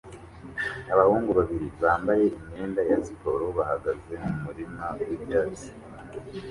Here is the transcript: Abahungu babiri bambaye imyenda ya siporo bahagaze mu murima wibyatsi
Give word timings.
Abahungu 0.93 1.29
babiri 1.37 1.67
bambaye 1.81 2.25
imyenda 2.37 2.81
ya 2.89 2.97
siporo 3.07 3.45
bahagaze 3.57 4.13
mu 4.23 4.33
murima 4.45 4.85
wibyatsi 5.07 5.67